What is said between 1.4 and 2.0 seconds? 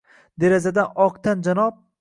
janob